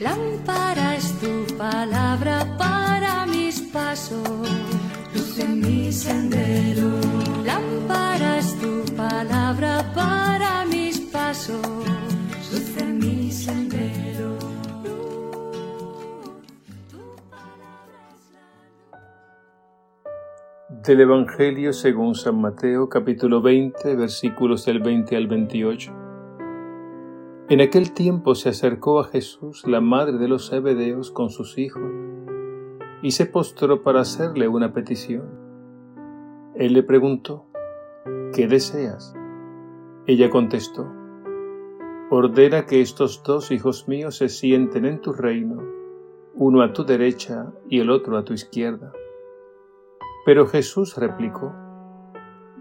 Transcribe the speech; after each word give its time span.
Lámpara 0.00 0.96
es 0.96 1.12
tu 1.20 1.44
palabra 1.58 2.56
para 2.56 3.26
mis 3.26 3.60
pasos, 3.60 4.48
luz 5.14 5.38
en 5.38 5.60
mi 5.60 5.92
sendero. 5.92 6.88
Lámpara 7.44 8.38
es 8.38 8.58
tu 8.58 8.82
palabra 8.96 9.84
para 9.94 10.64
mis 10.64 11.00
pasos, 11.00 11.60
luz 12.50 12.76
en 12.78 12.98
mi 12.98 13.30
sendero. 13.30 14.38
Del 20.82 21.00
Evangelio 21.02 21.74
según 21.74 22.14
San 22.14 22.40
Mateo 22.40 22.88
capítulo 22.88 23.42
20 23.42 23.96
versículos 23.96 24.64
del 24.64 24.80
20 24.80 25.14
al 25.14 25.26
28. 25.26 26.09
En 27.50 27.60
aquel 27.60 27.90
tiempo 27.90 28.36
se 28.36 28.50
acercó 28.50 29.00
a 29.00 29.04
Jesús 29.08 29.66
la 29.66 29.80
madre 29.80 30.18
de 30.18 30.28
los 30.28 30.50
Zebedeos 30.50 31.10
con 31.10 31.30
sus 31.30 31.58
hijos 31.58 31.82
y 33.02 33.10
se 33.10 33.26
postró 33.26 33.82
para 33.82 34.02
hacerle 34.02 34.46
una 34.46 34.72
petición. 34.72 35.28
Él 36.54 36.74
le 36.74 36.84
preguntó, 36.84 37.46
¿qué 38.32 38.46
deseas? 38.46 39.16
Ella 40.06 40.30
contestó, 40.30 40.86
ordena 42.12 42.66
que 42.66 42.82
estos 42.82 43.24
dos 43.24 43.50
hijos 43.50 43.88
míos 43.88 44.18
se 44.18 44.28
sienten 44.28 44.84
en 44.84 45.00
tu 45.00 45.12
reino, 45.12 45.60
uno 46.34 46.62
a 46.62 46.72
tu 46.72 46.84
derecha 46.84 47.52
y 47.68 47.80
el 47.80 47.90
otro 47.90 48.16
a 48.16 48.24
tu 48.24 48.32
izquierda. 48.32 48.92
Pero 50.24 50.46
Jesús 50.46 50.96
replicó, 50.96 51.52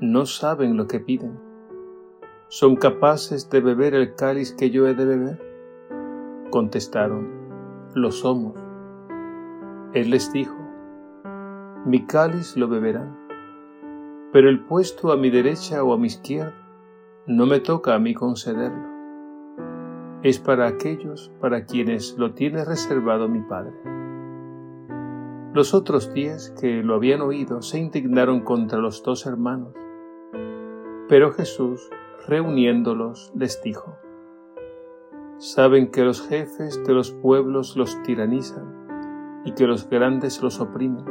no 0.01 0.25
saben 0.25 0.77
lo 0.77 0.87
que 0.87 0.99
piden 0.99 1.48
son 2.51 2.77
capaces 2.77 3.47
de 3.51 3.61
beber 3.61 3.93
el 3.93 4.15
cáliz 4.15 4.53
que 4.53 4.71
yo 4.71 4.87
he 4.87 4.95
de 4.95 5.05
beber? 5.05 5.39
Contestaron, 6.49 7.29
lo 7.93 8.11
somos. 8.11 8.59
Él 9.93 10.09
les 10.09 10.33
dijo, 10.33 10.57
mi 11.85 12.07
cáliz 12.07 12.57
lo 12.57 12.67
beberán, 12.67 13.15
pero 14.33 14.49
el 14.49 14.65
puesto 14.65 15.11
a 15.11 15.15
mi 15.15 15.29
derecha 15.29 15.83
o 15.83 15.93
a 15.93 15.99
mi 15.99 16.07
izquierda 16.07 16.55
no 17.27 17.45
me 17.45 17.59
toca 17.59 17.93
a 17.93 17.99
mí 17.99 18.15
concederlo. 18.15 18.89
Es 20.23 20.39
para 20.39 20.67
aquellos 20.67 21.31
para 21.39 21.65
quienes 21.65 22.17
lo 22.17 22.33
tiene 22.33 22.65
reservado 22.65 23.29
mi 23.29 23.41
Padre. 23.41 23.75
Los 25.53 25.75
otros 25.75 26.15
diez 26.15 26.49
que 26.59 26.81
lo 26.81 26.95
habían 26.95 27.21
oído 27.21 27.61
se 27.61 27.77
indignaron 27.77 28.41
contra 28.41 28.79
los 28.79 29.03
dos 29.03 29.27
hermanos, 29.27 29.75
pero 31.07 31.31
Jesús 31.31 31.89
reuniéndolos, 32.27 33.31
les 33.35 33.61
dijo, 33.61 33.97
Saben 35.37 35.89
que 35.89 36.03
los 36.03 36.27
jefes 36.27 36.83
de 36.83 36.93
los 36.93 37.11
pueblos 37.11 37.77
los 37.77 38.03
tiranizan 38.03 39.41
y 39.45 39.53
que 39.53 39.67
los 39.67 39.89
grandes 39.89 40.41
los 40.41 40.59
oprimen. 40.59 41.05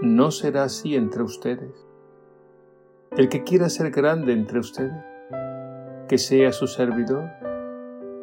No 0.00 0.30
será 0.30 0.64
así 0.64 0.96
entre 0.96 1.22
ustedes. 1.22 1.86
El 3.16 3.28
que 3.28 3.44
quiera 3.44 3.68
ser 3.68 3.90
grande 3.90 4.32
entre 4.32 4.58
ustedes, 4.58 5.04
que 6.08 6.16
sea 6.16 6.52
su 6.52 6.66
servidor, 6.66 7.28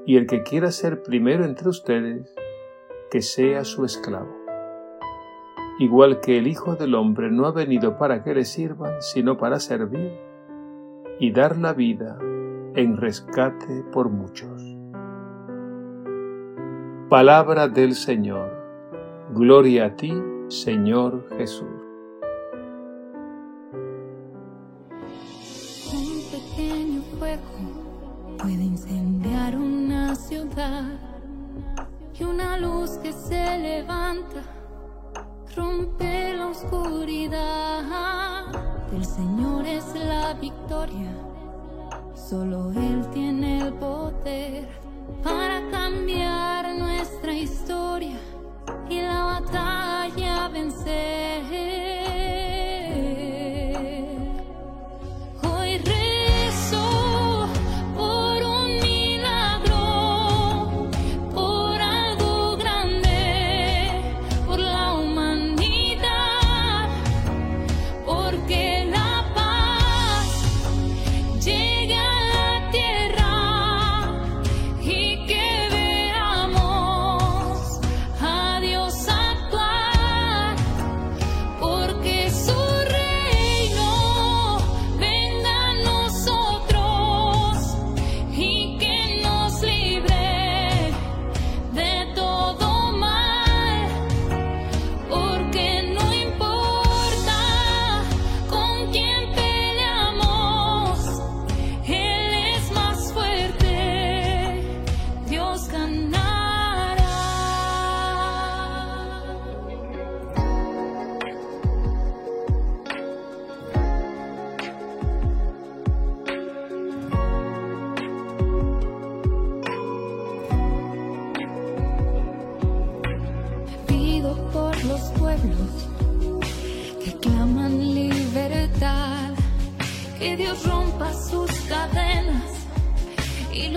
y 0.07 0.17
el 0.17 0.25
que 0.25 0.41
quiera 0.41 0.71
ser 0.71 1.03
primero 1.03 1.45
entre 1.45 1.69
ustedes, 1.69 2.33
que 3.11 3.21
sea 3.21 3.63
su 3.63 3.85
esclavo. 3.85 4.35
Igual 5.77 6.21
que 6.21 6.39
el 6.39 6.47
Hijo 6.47 6.75
del 6.75 6.95
Hombre 6.95 7.29
no 7.29 7.45
ha 7.45 7.51
venido 7.51 7.97
para 7.97 8.23
que 8.23 8.33
le 8.33 8.45
sirvan, 8.45 8.99
sino 9.01 9.37
para 9.37 9.59
servir 9.59 10.30
y 11.19 11.31
dar 11.31 11.57
la 11.57 11.73
vida 11.73 12.17
en 12.75 12.97
rescate 12.97 13.83
por 13.91 14.09
muchos. 14.09 14.61
Palabra 17.09 17.67
del 17.67 17.93
Señor. 17.95 18.49
Gloria 19.33 19.85
a 19.85 19.95
ti, 19.95 20.13
Señor 20.47 21.27
Jesús. 21.37 21.67
Un 25.93 26.21
pequeño 26.31 27.01
fuego 27.19 28.37
puede 28.37 28.63
incendiar 28.63 29.55
una 29.55 30.15
ciudad 30.15 30.99
y 32.17 32.23
una 32.23 32.57
luz 32.57 32.91
que 32.97 33.11
se 33.11 33.57
levanta 33.57 34.43
rompe 35.55 36.33
la 36.33 36.47
oscuridad. 36.47 38.40
El 38.91 39.05
Señor 39.05 39.65
es 39.65 39.85
la 39.95 40.33
victoria, 40.33 41.11
solo 42.13 42.71
Él 42.71 43.05
tiene 43.13 43.61
el 43.61 43.73
poder 43.75 44.67
para 45.23 45.61
cambiar 45.71 46.75
nuestra 46.75 47.33
historia 47.33 48.19
y 48.89 49.01
la 49.01 49.23
batalla 49.23 50.30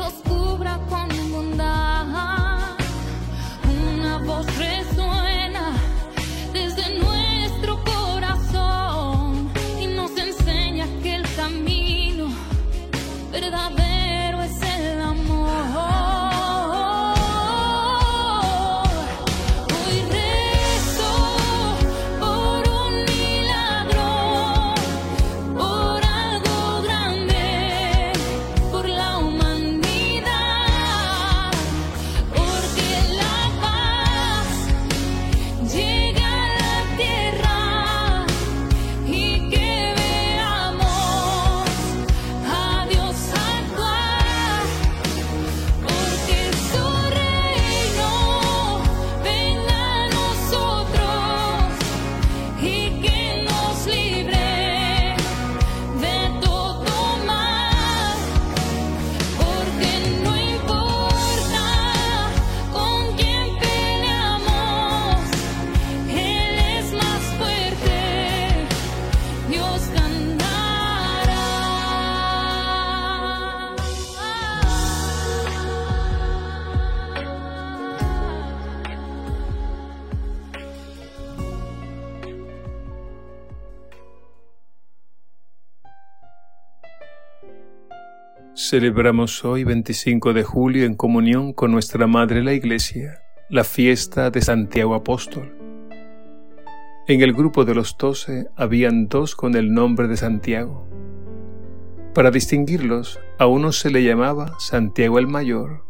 los 0.05 0.34
Celebramos 88.67 89.45
hoy 89.45 89.63
25 89.63 90.33
de 90.33 90.43
julio 90.43 90.87
en 90.87 90.95
comunión 90.95 91.53
con 91.53 91.71
nuestra 91.71 92.07
Madre 92.07 92.43
la 92.43 92.55
Iglesia, 92.55 93.21
la 93.51 93.63
fiesta 93.63 94.31
de 94.31 94.41
Santiago 94.41 94.95
Apóstol. 94.95 95.55
En 97.07 97.21
el 97.21 97.35
grupo 97.35 97.67
de 97.67 97.75
los 97.75 97.99
doce 97.99 98.47
habían 98.57 99.09
dos 99.09 99.37
con 99.37 99.55
el 99.55 99.75
nombre 99.75 100.09
de 100.09 100.17
Santiago. 100.17 100.89
Para 102.15 102.31
distinguirlos, 102.31 103.21
a 103.39 103.47
uno 103.47 103.71
se 103.71 103.91
le 103.91 104.03
llamaba 104.03 104.57
Santiago 104.59 105.19
el 105.19 105.27
Mayor 105.27 105.85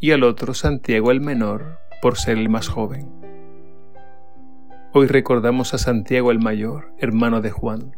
y 0.00 0.12
al 0.12 0.22
otro 0.22 0.54
Santiago 0.54 1.10
el 1.10 1.20
Menor 1.20 1.80
por 2.00 2.16
ser 2.16 2.38
el 2.38 2.48
más 2.48 2.68
joven. 2.68 3.10
Hoy 4.94 5.06
recordamos 5.06 5.74
a 5.74 5.78
Santiago 5.78 6.30
el 6.30 6.38
Mayor, 6.38 6.94
hermano 6.96 7.42
de 7.42 7.50
Juan. 7.50 7.94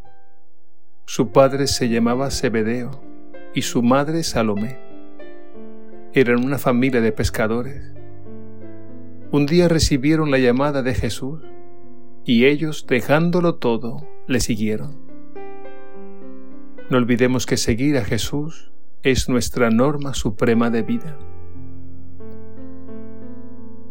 Su 1.07 1.31
padre 1.31 1.69
se 1.69 1.89
llamaba 1.89 2.33
Zebedeo 2.33 3.08
y 3.59 3.63
su 3.63 3.83
madre 3.83 4.23
Salomé. 4.23 4.79
Eran 6.13 6.45
una 6.45 6.59
familia 6.59 7.01
de 7.01 7.11
pescadores. 7.11 7.93
Un 9.33 9.47
día 9.47 9.67
recibieron 9.67 10.31
la 10.31 10.39
llamada 10.39 10.85
de 10.85 10.95
Jesús 10.95 11.43
y 12.25 12.45
ellos, 12.45 12.87
dejándolo 12.87 13.57
todo, 13.57 14.07
le 14.29 14.39
siguieron. 14.39 14.97
No 16.89 16.99
olvidemos 16.99 17.47
que 17.47 17.57
seguir 17.57 17.97
a 17.97 18.05
Jesús 18.05 18.71
es 19.03 19.29
nuestra 19.29 19.71
norma 19.71 20.15
suprema 20.15 20.71
de 20.71 20.83
vida. 20.83 21.19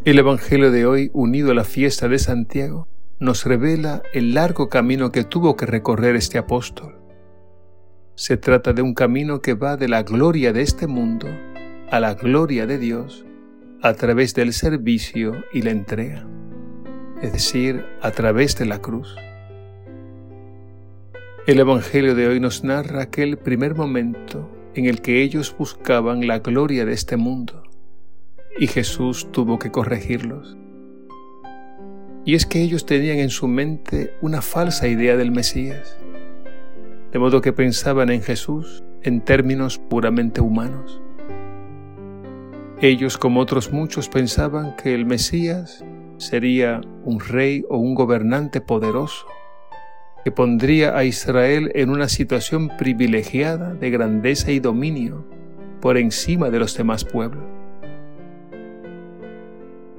El 0.05 0.17
Evangelio 0.17 0.71
de 0.71 0.85
hoy, 0.85 1.11
unido 1.11 1.51
a 1.51 1.55
la 1.55 1.65
fiesta 1.65 2.07
de 2.07 2.19
Santiago, 2.19 2.87
nos 3.19 3.43
revela 3.43 4.01
el 4.13 4.33
largo 4.33 4.69
camino 4.69 5.11
que 5.11 5.25
tuvo 5.25 5.57
que 5.57 5.65
recorrer 5.65 6.15
este 6.15 6.37
apóstol. 6.37 6.96
Se 8.19 8.35
trata 8.35 8.73
de 8.73 8.81
un 8.81 8.95
camino 8.95 9.41
que 9.43 9.53
va 9.53 9.77
de 9.77 9.87
la 9.87 10.01
gloria 10.01 10.51
de 10.51 10.63
este 10.63 10.87
mundo 10.87 11.27
a 11.91 11.99
la 11.99 12.15
gloria 12.15 12.65
de 12.65 12.79
Dios 12.79 13.27
a 13.83 13.93
través 13.93 14.33
del 14.33 14.53
servicio 14.53 15.43
y 15.53 15.61
la 15.61 15.69
entrega, 15.69 16.25
es 17.21 17.31
decir, 17.31 17.85
a 18.01 18.09
través 18.09 18.57
de 18.57 18.65
la 18.65 18.81
cruz. 18.81 19.15
El 21.45 21.59
Evangelio 21.59 22.15
de 22.15 22.27
hoy 22.27 22.39
nos 22.39 22.63
narra 22.63 23.03
aquel 23.03 23.37
primer 23.37 23.75
momento 23.75 24.49
en 24.73 24.87
el 24.87 25.03
que 25.03 25.21
ellos 25.21 25.55
buscaban 25.55 26.25
la 26.25 26.39
gloria 26.39 26.85
de 26.85 26.93
este 26.93 27.17
mundo 27.17 27.61
y 28.57 28.65
Jesús 28.65 29.31
tuvo 29.31 29.59
que 29.59 29.69
corregirlos. 29.69 30.57
Y 32.25 32.33
es 32.33 32.47
que 32.47 32.63
ellos 32.63 32.87
tenían 32.87 33.19
en 33.19 33.29
su 33.29 33.47
mente 33.47 34.15
una 34.21 34.41
falsa 34.41 34.87
idea 34.87 35.15
del 35.17 35.29
Mesías, 35.29 35.99
de 37.17 37.21
modo 37.21 37.41
que 37.41 37.51
pensaban 37.51 38.11
en 38.11 38.21
Jesús 38.21 38.83
en 39.01 39.21
términos 39.21 39.79
puramente 39.79 40.39
humanos. 40.39 41.01
Ellos, 42.79 43.17
como 43.17 43.39
otros 43.39 43.73
muchos, 43.73 44.07
pensaban 44.07 44.75
que 44.75 44.93
el 44.93 45.07
Mesías 45.07 45.83
sería 46.17 46.79
un 47.05 47.19
rey 47.19 47.65
o 47.69 47.77
un 47.79 47.95
gobernante 47.95 48.61
poderoso, 48.61 49.25
que 50.23 50.31
pondría 50.31 50.95
a 50.95 51.05
Israel 51.05 51.71
en 51.73 51.89
una 51.89 52.07
situación 52.07 52.69
privilegiada 52.77 53.73
de 53.73 53.89
grandeza 53.89 54.51
y 54.51 54.59
dominio 54.59 55.25
por 55.81 55.97
encima 55.97 56.51
de 56.51 56.59
los 56.59 56.77
demás 56.77 57.03
pueblos. 57.03 57.43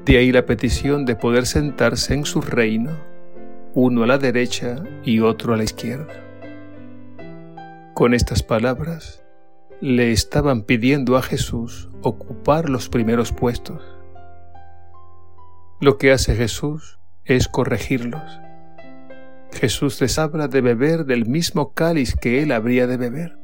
De 0.04 0.18
ahí 0.18 0.30
la 0.30 0.46
petición 0.46 1.04
de 1.04 1.16
poder 1.16 1.46
sentarse 1.46 2.14
en 2.14 2.24
su 2.24 2.42
reino, 2.42 2.92
uno 3.74 4.04
a 4.04 4.06
la 4.06 4.18
derecha 4.18 4.84
y 5.02 5.18
otro 5.18 5.52
a 5.52 5.56
la 5.56 5.64
izquierda. 5.64 6.27
Con 7.98 8.14
estas 8.14 8.44
palabras, 8.44 9.24
le 9.80 10.12
estaban 10.12 10.62
pidiendo 10.62 11.16
a 11.16 11.22
Jesús 11.22 11.90
ocupar 12.00 12.68
los 12.68 12.88
primeros 12.88 13.32
puestos. 13.32 13.82
Lo 15.80 15.98
que 15.98 16.12
hace 16.12 16.36
Jesús 16.36 17.00
es 17.24 17.48
corregirlos 17.48 18.22
Jesús 19.50 20.00
les 20.00 20.16
habla 20.16 20.46
de 20.46 20.60
beber 20.60 21.06
del 21.06 21.26
mismo 21.26 21.72
cáliz 21.72 22.14
que 22.14 22.40
él 22.40 22.52
habría 22.52 22.86
de 22.86 22.98
beber. 22.98 23.36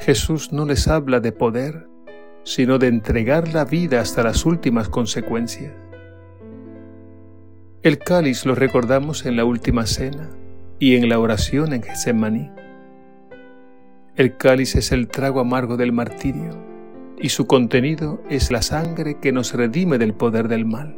Jesús 0.00 0.52
no 0.52 0.64
les 0.64 0.88
habla 0.88 1.20
de 1.20 1.30
poder, 1.30 1.86
sino 2.42 2.78
de 2.80 2.88
entregar 2.88 3.46
la 3.54 3.64
vida 3.64 4.00
hasta 4.00 4.24
las 4.24 4.44
últimas 4.44 4.88
consecuencias. 4.88 5.72
El 7.84 8.00
cáliz 8.00 8.44
lo 8.44 8.56
recordamos 8.56 9.24
en 9.24 9.36
la 9.36 9.44
última 9.44 9.86
cena 9.86 10.30
y 10.78 10.96
en 10.96 11.08
la 11.08 11.18
oración 11.18 11.72
en 11.72 11.82
Getsemaní. 11.82 12.50
El 14.14 14.36
cáliz 14.36 14.76
es 14.76 14.92
el 14.92 15.08
trago 15.08 15.40
amargo 15.40 15.76
del 15.76 15.92
martirio 15.92 16.52
y 17.18 17.30
su 17.30 17.46
contenido 17.46 18.20
es 18.28 18.50
la 18.50 18.62
sangre 18.62 19.18
que 19.20 19.32
nos 19.32 19.54
redime 19.54 19.98
del 19.98 20.14
poder 20.14 20.48
del 20.48 20.66
mal. 20.66 20.96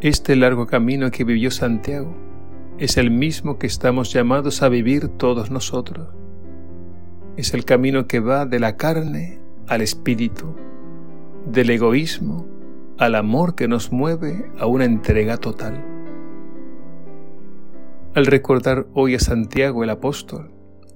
Este 0.00 0.36
largo 0.36 0.66
camino 0.66 1.10
que 1.10 1.24
vivió 1.24 1.50
Santiago 1.50 2.14
es 2.78 2.96
el 2.96 3.10
mismo 3.10 3.58
que 3.58 3.66
estamos 3.66 4.12
llamados 4.12 4.62
a 4.62 4.70
vivir 4.70 5.08
todos 5.08 5.50
nosotros. 5.50 6.08
Es 7.36 7.52
el 7.52 7.66
camino 7.66 8.06
que 8.06 8.20
va 8.20 8.46
de 8.46 8.58
la 8.58 8.76
carne 8.76 9.38
al 9.68 9.82
espíritu, 9.82 10.54
del 11.46 11.70
egoísmo 11.70 12.46
al 12.96 13.14
amor 13.14 13.54
que 13.54 13.68
nos 13.68 13.92
mueve 13.92 14.50
a 14.58 14.66
una 14.66 14.84
entrega 14.84 15.36
total. 15.38 15.89
Al 18.14 18.26
recordar 18.26 18.86
hoy 18.94 19.14
a 19.14 19.20
Santiago 19.20 19.84
el 19.84 19.90
apóstol, 19.90 20.52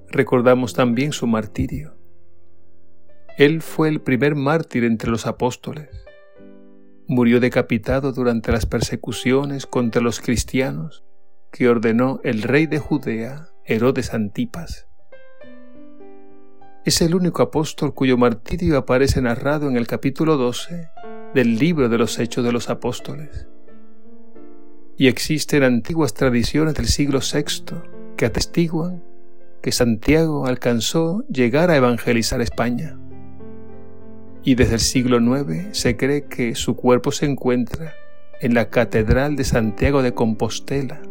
recordamos 0.09 0.73
también 0.73 1.11
su 1.11 1.27
martirio. 1.27 1.97
Él 3.37 3.61
fue 3.61 3.89
el 3.89 4.01
primer 4.01 4.35
mártir 4.35 4.83
entre 4.83 5.09
los 5.11 5.25
apóstoles 5.25 6.05
murió 7.07 7.39
decapitado 7.39 8.11
durante 8.11 8.51
las 8.51 8.65
persecuciones 8.65 9.65
contra 9.65 10.01
los 10.01 10.19
cristianos 10.19 11.03
que 11.51 11.69
ordenó 11.69 12.19
el 12.23 12.41
rey 12.41 12.65
de 12.65 12.79
Judea, 12.79 13.49
Herodes 13.63 14.13
Antipas. 14.13 14.87
Es 16.83 17.01
el 17.01 17.15
único 17.15 17.41
apóstol 17.41 17.93
cuyo 17.93 18.17
martirio 18.17 18.77
aparece 18.77 19.21
narrado 19.21 19.69
en 19.69 19.77
el 19.77 19.87
capítulo 19.87 20.37
12 20.37 20.89
del 21.33 21.57
libro 21.57 21.89
de 21.89 21.97
los 21.97 22.19
Hechos 22.19 22.43
de 22.43 22.51
los 22.51 22.69
Apóstoles. 22.69 23.47
Y 24.97 25.07
existen 25.07 25.63
antiguas 25.63 26.13
tradiciones 26.13 26.75
del 26.75 26.87
siglo 26.87 27.19
VI 27.19 27.75
que 28.15 28.25
atestiguan 28.25 29.03
que 29.61 29.71
Santiago 29.71 30.45
alcanzó 30.45 31.25
llegar 31.27 31.69
a 31.69 31.75
evangelizar 31.75 32.41
España 32.41 32.97
y 34.45 34.53
desde 34.53 34.75
el 34.75 34.79
siglo 34.79 35.17
IX 35.17 35.75
se 35.77 35.97
cree 35.97 36.25
que 36.25 36.53
su 36.53 36.75
cuerpo 36.75 37.11
se 37.11 37.25
encuentra 37.25 37.95
en 38.39 38.53
la 38.53 38.69
Catedral 38.69 39.35
de 39.35 39.43
Santiago 39.43 40.03
de 40.03 40.13
Compostela, 40.13 41.01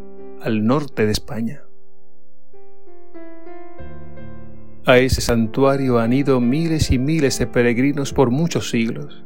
al 0.41 0.65
norte 0.65 1.05
de 1.05 1.13
España. 1.13 1.63
A 4.87 4.99
ese 4.99 5.21
santuario 5.21 5.99
han 5.99 6.13
ido 6.13 6.41
miles 6.41 6.93
y 6.93 6.99
miles 6.99 7.39
de 7.39 7.49
peregrinos 7.49 8.13
por 8.13 8.31
muchos 8.31 8.71
siglos, 8.71 9.25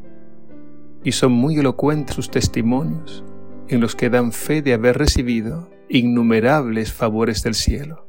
y 1.04 1.12
son 1.12 1.32
muy 1.32 1.58
elocuentes 1.58 2.16
sus 2.16 2.30
testimonios 2.30 3.24
en 3.68 3.80
los 3.80 3.94
que 3.94 4.10
dan 4.10 4.32
fe 4.32 4.62
de 4.62 4.74
haber 4.74 4.98
recibido 4.98 5.70
innumerables 5.88 6.92
favores 6.92 7.42
del 7.42 7.54
cielo. 7.54 8.06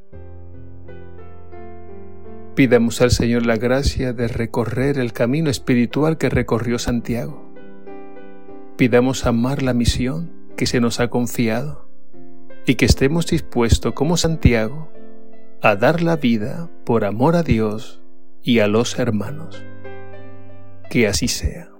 Pidamos 2.54 3.00
al 3.00 3.10
Señor 3.10 3.46
la 3.46 3.56
gracia 3.56 4.12
de 4.12 4.28
recorrer 4.28 4.98
el 4.98 5.12
camino 5.12 5.50
espiritual 5.50 6.18
que 6.18 6.28
recorrió 6.28 6.78
Santiago. 6.78 7.54
Pidamos 8.76 9.24
amar 9.24 9.62
la 9.62 9.72
misión 9.72 10.32
que 10.56 10.66
se 10.66 10.80
nos 10.80 11.00
ha 11.00 11.08
confiado 11.08 11.88
y 12.66 12.74
que 12.74 12.84
estemos 12.84 13.26
dispuestos 13.26 13.94
como 13.94 14.16
Santiago 14.16 14.90
a 15.62 15.76
dar 15.76 16.02
la 16.02 16.16
vida 16.16 16.70
por 16.84 17.04
amor 17.04 17.36
a 17.36 17.42
Dios 17.42 18.02
y 18.42 18.58
a 18.58 18.66
los 18.66 18.98
hermanos. 18.98 19.62
Que 20.90 21.06
así 21.06 21.28
sea. 21.28 21.70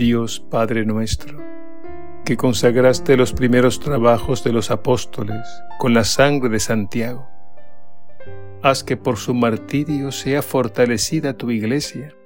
Dios 0.00 0.40
Padre 0.40 0.86
nuestro, 0.86 1.44
que 2.24 2.38
consagraste 2.38 3.18
los 3.18 3.34
primeros 3.34 3.80
trabajos 3.80 4.42
de 4.42 4.50
los 4.50 4.70
apóstoles 4.70 5.46
con 5.78 5.92
la 5.92 6.04
sangre 6.04 6.48
de 6.48 6.58
Santiago, 6.58 7.28
haz 8.62 8.82
que 8.82 8.96
por 8.96 9.18
su 9.18 9.34
martirio 9.34 10.10
sea 10.10 10.40
fortalecida 10.40 11.36
tu 11.36 11.50
iglesia 11.50 12.16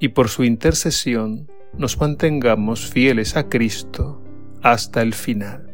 y 0.00 0.08
por 0.08 0.28
su 0.28 0.44
intercesión 0.44 1.50
nos 1.78 1.98
mantengamos 1.98 2.90
fieles 2.90 3.38
a 3.38 3.48
Cristo 3.48 4.22
hasta 4.60 5.00
el 5.00 5.14
final. 5.14 5.72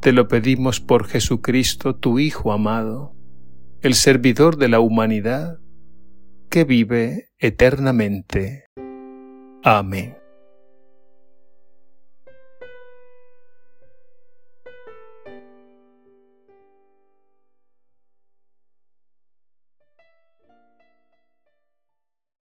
Te 0.00 0.10
lo 0.10 0.26
pedimos 0.26 0.80
por 0.80 1.06
Jesucristo, 1.06 1.94
tu 1.94 2.18
Hijo 2.18 2.50
amado, 2.50 3.14
el 3.82 3.94
servidor 3.94 4.56
de 4.56 4.66
la 4.66 4.80
humanidad, 4.80 5.60
que 6.50 6.64
vive 6.64 7.28
eternamente. 7.38 8.64
Amén. 9.62 10.17